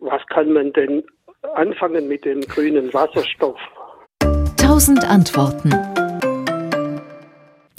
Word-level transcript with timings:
Was 0.00 0.22
kann 0.28 0.52
man 0.52 0.72
denn 0.72 1.02
anfangen 1.54 2.08
mit 2.08 2.24
dem 2.24 2.40
grünen 2.42 2.92
Wasserstoff? 2.92 3.58
Tausend 4.56 5.04
Antworten. 5.04 5.72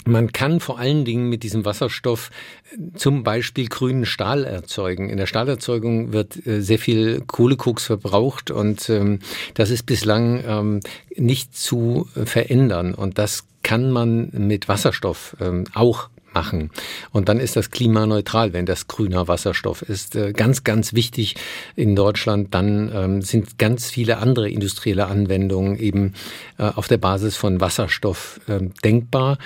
Man 0.04 0.32
kann 0.32 0.58
vor 0.58 0.78
allen 0.78 1.04
Dingen 1.04 1.28
mit 1.28 1.44
diesem 1.44 1.64
Wasserstoff 1.64 2.30
äh, 2.72 2.96
zum 2.96 3.22
Beispiel 3.22 3.68
grünen 3.68 4.06
Stahl 4.06 4.44
erzeugen. 4.44 5.08
In 5.08 5.18
der 5.18 5.26
Stahlerzeugung 5.26 6.12
wird 6.12 6.46
äh, 6.46 6.60
sehr 6.60 6.78
viel 6.78 7.22
Kohlekoks 7.26 7.86
verbraucht 7.86 8.50
und 8.50 8.90
ähm, 8.90 9.20
das 9.54 9.70
ist 9.70 9.84
bislang 9.84 10.42
ähm, 10.44 10.80
nicht 11.16 11.56
zu 11.56 12.08
verändern. 12.24 12.94
Und 12.94 13.18
das 13.18 13.46
kann 13.62 13.92
man 13.92 14.30
mit 14.32 14.68
Wasserstoff 14.68 15.36
ähm, 15.40 15.64
auch 15.74 16.08
machen. 16.34 16.70
Und 17.12 17.28
dann 17.28 17.40
ist 17.40 17.56
das 17.56 17.70
klimaneutral, 17.70 18.52
wenn 18.52 18.66
das 18.66 18.88
grüner 18.88 19.28
Wasserstoff 19.28 19.82
ist. 19.82 20.16
Äh, 20.16 20.32
ganz, 20.32 20.64
ganz 20.64 20.94
wichtig 20.94 21.36
in 21.76 21.96
Deutschland. 21.96 22.54
Dann 22.54 22.90
ähm, 22.94 23.22
sind 23.22 23.58
ganz 23.58 23.90
viele 23.90 24.18
andere 24.18 24.50
industrielle 24.50 25.06
Anwendungen 25.06 25.78
eben 25.78 26.14
äh, 26.58 26.64
auf 26.64 26.88
der 26.88 26.98
Basis 26.98 27.36
von 27.36 27.60
Wasserstoff 27.60 28.40
äh, 28.48 28.60
denkbar. 28.84 29.38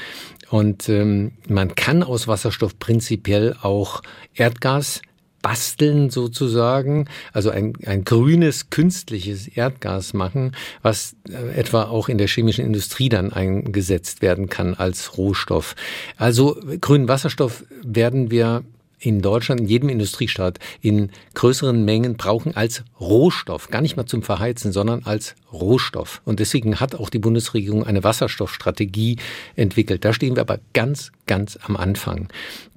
Und 0.51 0.89
ähm, 0.89 1.33
man 1.49 1.75
kann 1.75 2.03
aus 2.03 2.29
Wasserstoff 2.29 2.79
prinzipiell 2.79 3.57
auch 3.63 4.03
Erdgas 4.35 5.01
basteln 5.45 6.09
sozusagen, 6.09 7.07
also 7.35 7.51
ein, 7.51 7.75
ein 7.85 8.05
grünes 8.05 8.71
künstliches 8.71 9.47
Erdgas 9.47 10.15
machen, 10.15 10.57
was 10.81 11.17
äh, 11.29 11.55
etwa 11.55 11.83
auch 11.83 12.09
in 12.09 12.17
der 12.17 12.29
chemischen 12.29 12.65
Industrie 12.65 13.11
dann 13.11 13.31
eingesetzt 13.31 14.23
werden 14.23 14.49
kann 14.49 14.73
als 14.73 15.19
Rohstoff. 15.19 15.77
Also 16.17 16.59
grünen 16.81 17.09
Wasserstoff 17.09 17.63
werden 17.83 18.31
wir 18.31 18.65
in 19.05 19.21
Deutschland, 19.21 19.61
in 19.61 19.67
jedem 19.67 19.89
Industriestaat 19.91 20.59
in 20.81 21.11
größeren 21.35 21.85
Mengen 21.85 22.17
brauchen 22.17 22.57
als 22.57 22.85
Rohstoff, 22.99 23.69
gar 23.69 23.83
nicht 23.83 23.97
mal 23.97 24.07
zum 24.07 24.23
Verheizen, 24.23 24.73
sondern 24.73 25.05
als 25.05 25.35
Rohstoff. 25.53 26.23
Und 26.25 26.41
deswegen 26.41 26.81
hat 26.81 26.95
auch 26.95 27.11
die 27.11 27.19
Bundesregierung 27.19 27.85
eine 27.85 28.03
Wasserstoffstrategie 28.03 29.17
entwickelt. 29.57 30.05
Da 30.05 30.15
stehen 30.15 30.37
wir 30.37 30.41
aber 30.41 30.59
ganz, 30.73 31.13
ganz 31.27 31.59
am 31.63 31.77
Anfang. 31.77 32.29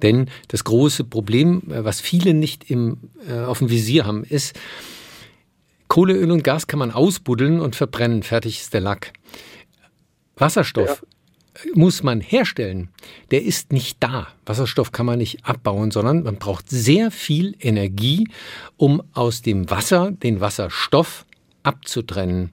Denn 0.02 0.28
das 0.48 0.64
große 0.64 1.04
Problem, 1.04 1.62
äh, 1.70 1.84
was 1.84 2.00
viele 2.00 2.34
nicht 2.34 2.70
im, 2.70 2.98
äh, 3.26 3.38
auf 3.38 3.58
dem 3.58 3.70
Visier 3.70 4.04
haben, 4.04 4.24
ist, 4.24 4.58
Kohle, 5.88 6.12
Öl 6.12 6.30
und 6.30 6.44
Gas 6.44 6.66
kann 6.66 6.78
man 6.78 6.90
ausbuddeln 6.90 7.60
und 7.60 7.74
verbrennen. 7.74 8.22
Fertig 8.22 8.60
ist 8.60 8.74
der 8.74 8.82
Lack. 8.82 9.14
Wasserstoff 10.36 11.02
ja 11.02 11.17
muss 11.74 12.02
man 12.02 12.20
herstellen, 12.20 12.88
der 13.30 13.42
ist 13.42 13.72
nicht 13.72 13.98
da. 14.00 14.28
Wasserstoff 14.46 14.92
kann 14.92 15.06
man 15.06 15.18
nicht 15.18 15.44
abbauen, 15.44 15.90
sondern 15.90 16.22
man 16.22 16.36
braucht 16.36 16.70
sehr 16.70 17.10
viel 17.10 17.56
Energie, 17.60 18.28
um 18.76 19.02
aus 19.12 19.42
dem 19.42 19.70
Wasser 19.70 20.12
den 20.12 20.40
Wasserstoff 20.40 21.24
abzutrennen. 21.62 22.52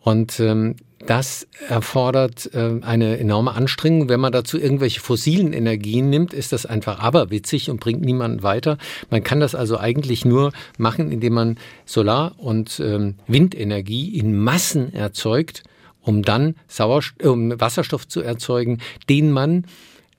Und 0.00 0.38
ähm, 0.40 0.76
das 1.06 1.46
erfordert 1.68 2.50
äh, 2.52 2.80
eine 2.82 3.18
enorme 3.18 3.52
Anstrengung. 3.52 4.08
Wenn 4.08 4.20
man 4.20 4.32
dazu 4.32 4.58
irgendwelche 4.58 5.00
fossilen 5.00 5.52
Energien 5.52 6.10
nimmt, 6.10 6.32
ist 6.32 6.52
das 6.52 6.66
einfach 6.66 6.98
aberwitzig 6.98 7.70
und 7.70 7.80
bringt 7.80 8.02
niemanden 8.02 8.42
weiter. 8.42 8.78
Man 9.10 9.22
kann 9.22 9.40
das 9.40 9.54
also 9.54 9.78
eigentlich 9.78 10.24
nur 10.24 10.52
machen, 10.78 11.12
indem 11.12 11.34
man 11.34 11.58
Solar- 11.84 12.34
und 12.38 12.80
ähm, 12.80 13.14
Windenergie 13.26 14.18
in 14.18 14.36
Massen 14.36 14.92
erzeugt 14.92 15.62
um 16.06 16.22
dann 16.22 16.54
Sauerstoff, 16.68 17.24
äh, 17.24 17.28
um 17.28 17.60
Wasserstoff 17.60 18.08
zu 18.08 18.22
erzeugen, 18.22 18.78
den 19.10 19.32
man, 19.32 19.66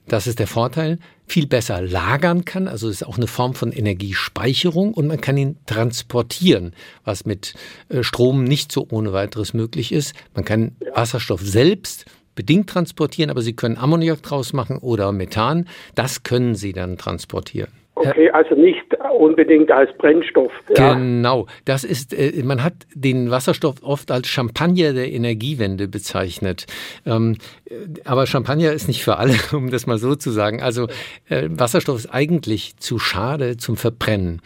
das 0.07 0.27
ist 0.27 0.39
der 0.39 0.47
Vorteil, 0.47 0.99
viel 1.25 1.47
besser 1.47 1.81
lagern 1.81 2.45
kann. 2.45 2.67
Also 2.67 2.87
es 2.87 2.97
ist 3.01 3.07
auch 3.07 3.17
eine 3.17 3.27
Form 3.27 3.53
von 3.53 3.71
Energiespeicherung 3.71 4.93
und 4.93 5.07
man 5.07 5.19
kann 5.19 5.37
ihn 5.37 5.57
transportieren, 5.65 6.73
was 7.03 7.25
mit 7.25 7.53
äh, 7.89 8.03
Strom 8.03 8.43
nicht 8.43 8.71
so 8.71 8.87
ohne 8.89 9.13
weiteres 9.13 9.53
möglich 9.53 9.91
ist. 9.91 10.13
Man 10.35 10.45
kann 10.45 10.75
Wasserstoff 10.93 11.41
selbst 11.41 12.05
bedingt 12.35 12.69
transportieren, 12.69 13.31
aber 13.31 13.41
Sie 13.41 13.53
können 13.53 13.77
Ammoniak 13.77 14.21
draus 14.21 14.53
machen 14.53 14.77
oder 14.77 15.11
Methan. 15.11 15.67
Das 15.95 16.23
können 16.23 16.53
Sie 16.53 16.71
dann 16.71 16.97
transportieren. 16.97 17.71
Okay, 17.99 18.29
also 18.29 18.53
nicht 18.53 18.85
unbedingt 19.17 19.71
als 19.71 19.89
Brennstoff. 19.97 20.51
Ja. 20.77 20.93
Genau, 20.93 21.47
das 21.65 21.83
ist, 21.83 22.13
äh, 22.13 22.43
man 22.43 22.63
hat 22.63 22.73
den 22.93 23.31
Wasserstoff 23.31 23.77
oft 23.81 24.11
als 24.11 24.27
Champagner 24.27 24.93
der 24.93 25.11
Energiewende 25.11 25.87
bezeichnet. 25.87 26.67
Ähm, 27.05 27.37
äh, 27.65 27.73
aber 28.05 28.27
Champagner 28.27 28.71
ist 28.71 28.87
nicht 28.87 29.03
für 29.03 29.17
alle, 29.17 29.33
um 29.51 29.71
das 29.71 29.87
mal 29.87 29.97
so 29.97 30.15
zu 30.15 30.29
sagen. 30.29 30.61
Also 30.61 30.87
äh, 31.27 31.49
Wasserstoff 31.49 31.97
ist 31.97 32.13
eigentlich 32.13 32.77
zu 32.77 32.99
schade 32.99 33.57
zum 33.57 33.77
Verbrennen. 33.77 34.41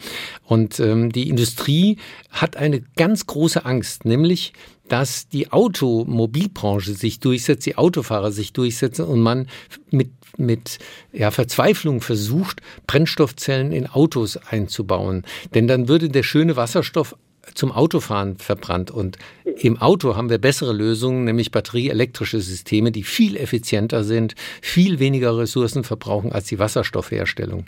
Und 0.46 0.80
ähm, 0.80 1.12
die 1.12 1.28
Industrie 1.28 1.98
hat 2.30 2.56
eine 2.56 2.82
ganz 2.96 3.26
große 3.26 3.66
Angst, 3.66 4.06
nämlich 4.06 4.54
dass 4.88 5.28
die 5.28 5.52
Automobilbranche 5.52 6.92
sich 6.94 7.20
durchsetzt, 7.20 7.66
die 7.66 7.76
Autofahrer 7.76 8.32
sich 8.32 8.52
durchsetzen 8.52 9.04
und 9.04 9.20
man 9.20 9.48
mit, 9.90 10.10
mit 10.36 10.78
ja, 11.12 11.30
Verzweiflung 11.30 12.00
versucht, 12.00 12.60
Brennstoffzellen 12.86 13.72
in 13.72 13.86
Autos 13.86 14.36
einzubauen. 14.36 15.24
Denn 15.54 15.66
dann 15.66 15.88
würde 15.88 16.08
der 16.08 16.22
schöne 16.22 16.56
Wasserstoff 16.56 17.16
zum 17.54 17.72
Autofahren 17.72 18.36
verbrannt. 18.36 18.90
Und 18.90 19.18
im 19.44 19.80
Auto 19.80 20.16
haben 20.16 20.30
wir 20.30 20.38
bessere 20.38 20.72
Lösungen, 20.72 21.24
nämlich 21.24 21.50
batterieelektrische 21.50 22.40
Systeme, 22.40 22.92
die 22.92 23.02
viel 23.02 23.36
effizienter 23.36 24.04
sind, 24.04 24.34
viel 24.60 24.98
weniger 24.98 25.36
Ressourcen 25.36 25.84
verbrauchen 25.84 26.32
als 26.32 26.46
die 26.46 26.58
Wasserstoffherstellung. 26.58 27.64